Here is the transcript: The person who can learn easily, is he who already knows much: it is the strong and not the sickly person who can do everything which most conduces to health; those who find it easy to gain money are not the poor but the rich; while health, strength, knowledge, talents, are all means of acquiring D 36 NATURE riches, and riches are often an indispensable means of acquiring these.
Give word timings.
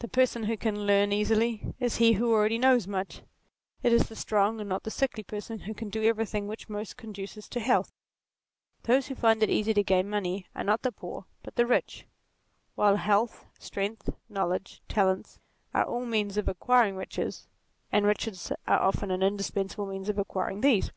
The 0.00 0.08
person 0.08 0.42
who 0.46 0.56
can 0.56 0.84
learn 0.84 1.12
easily, 1.12 1.74
is 1.78 1.98
he 1.98 2.14
who 2.14 2.32
already 2.32 2.58
knows 2.58 2.88
much: 2.88 3.22
it 3.84 3.92
is 3.92 4.08
the 4.08 4.16
strong 4.16 4.58
and 4.58 4.68
not 4.68 4.82
the 4.82 4.90
sickly 4.90 5.22
person 5.22 5.60
who 5.60 5.74
can 5.74 5.90
do 5.90 6.02
everything 6.02 6.48
which 6.48 6.68
most 6.68 6.96
conduces 6.96 7.48
to 7.50 7.60
health; 7.60 7.92
those 8.82 9.06
who 9.06 9.14
find 9.14 9.44
it 9.44 9.50
easy 9.50 9.72
to 9.72 9.84
gain 9.84 10.10
money 10.10 10.44
are 10.56 10.64
not 10.64 10.82
the 10.82 10.90
poor 10.90 11.26
but 11.44 11.54
the 11.54 11.66
rich; 11.66 12.04
while 12.74 12.96
health, 12.96 13.46
strength, 13.60 14.10
knowledge, 14.28 14.82
talents, 14.88 15.38
are 15.72 15.84
all 15.84 16.04
means 16.04 16.36
of 16.36 16.48
acquiring 16.48 16.94
D 16.94 16.98
36 17.06 17.14
NATURE 17.16 17.22
riches, 17.26 17.48
and 17.92 18.06
riches 18.06 18.52
are 18.66 18.80
often 18.82 19.12
an 19.12 19.22
indispensable 19.22 19.86
means 19.86 20.08
of 20.08 20.18
acquiring 20.18 20.62
these. 20.62 20.90